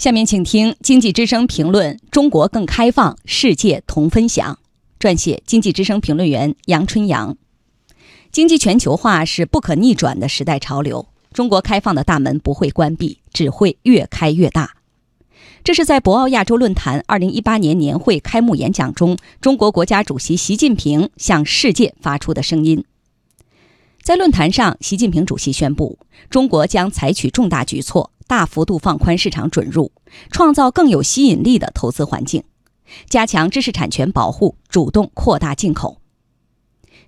[0.00, 4.58] 下面请听经济之声评论：中国更开放，世界同分享。
[4.98, 7.36] 撰写：经济之声评论员杨春阳。
[8.32, 14.76] 经济全球化是不可逆转的时代潮流，中国开放的大门不会关闭，只会越开越大。
[15.62, 22.82] 这是在博鳌亚洲论坛二零一八年年会开幕演讲中，中国国家主席习近平向世界发出的声音。
[24.10, 25.96] 在论坛上，习近平主席宣布，
[26.28, 28.10] 中国将采取重大举措。
[28.26, 29.92] 大幅度放宽市场准入，
[30.32, 32.42] 创造更有吸引力的投资环境，
[33.08, 35.98] 加强知识产权保护，主动扩大进口。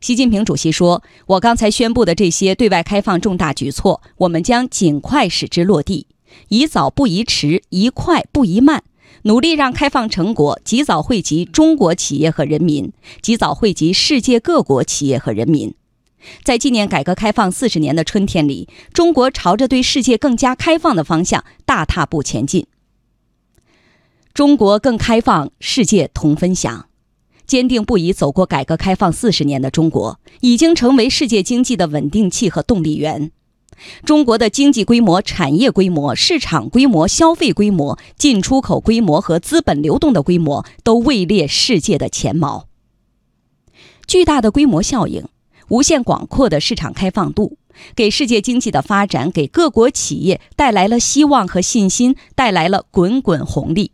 [0.00, 6.06] 习近平主席说：“我刚才宣布的这些对外开放重大举措，我们将尽快使之落地，
[6.50, 8.84] 宜早不宜迟，宜快不宜慢，
[9.22, 15.74] 努力让开放成果及早惠及中国企业和人民，及早惠及世界各国企业和人民。”
[16.44, 22.66] 在纪念改革开放四十年的春天里，中国朝着对世界更加开放的方向大踏步前进。
[24.34, 26.86] 中国更开放，世界同分享。
[27.44, 33.30] 坚定不移走过改革开放四十年的中国，已经成为世界经济的稳定器和动力源。
[34.06, 42.68] 中国的经济规模、产业规模、市场规模、消费规模、进出口规模和资本流动的规模都位列世界的前茅。
[44.06, 45.26] 巨大的规模效应。
[45.68, 47.56] 无限广阔的市场开放度，
[47.94, 53.92] 给世界经济的发展，给各国企业带来了希望和信心，带来了滚滚红利。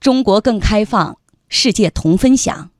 [0.00, 2.70] 中国更开放，世界同分享。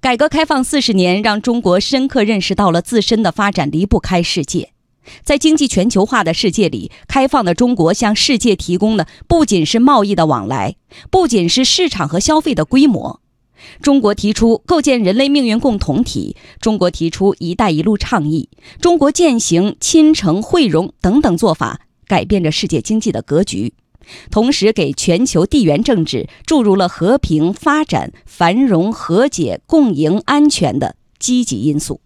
[0.00, 4.72] 改革开放四十年，让中国深刻认识到了自身的发展离不开世界。
[5.24, 10.76] 在经济全球化的世界里，开放的中国向世界提供的不仅是贸易的往来，
[11.10, 13.19] 不仅是市场和消费的规模。
[13.82, 18.48] 中国提出构建人类命运共同体，中国提出“一带一路”倡议，
[18.80, 23.74] 中国践行亲诚惠容等等做法，改变着世界经济的格局，
[24.30, 32.00] 同时给全球地缘政治注入了和平、发展、繁荣、和解、共赢、安全的积极因素。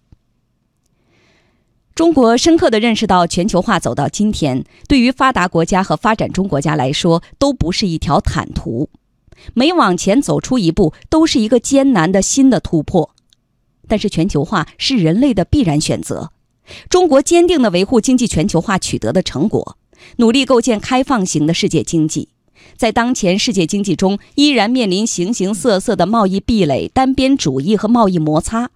[1.95, 8.91] 中国深刻地认识到，全球化走到今天，对于发达国家和发展中国家来说，都不是一条坦途。
[9.55, 13.11] 每往前走出一步，都是一个艰难的新的突破。
[13.87, 16.31] 但是，全球化是人类的必然选择。
[16.89, 19.77] 中国坚定地维护经济全球化取得的成果，
[20.17, 22.31] 努力构建开放型的世界经济。
[22.78, 28.71] 在当前世界经济中，依然面临形形色色的贸易壁垒、单边主义和贸易摩擦。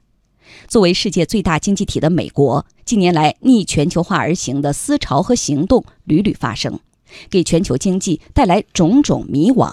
[0.66, 6.78] 作为世界最大经济体的美国，近年来逆全球化而行的思潮和行动屡屡发生，
[7.30, 9.72] 给全球经济带来种种迷惘。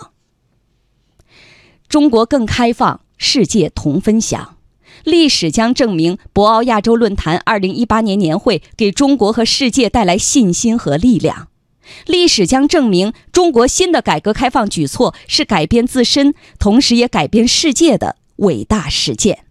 [1.87, 4.57] 中国更开放，世界同分享。
[5.03, 11.49] 历史将证明，博鳌亚洲论坛2018年年会给中国和世界带来信心和力量。
[12.07, 19.44] 历史将证明，中国新的改革开放举措是改变自身，同时也改变世界的伟大实践。